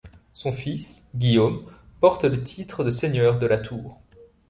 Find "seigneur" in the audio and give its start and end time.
2.89-3.37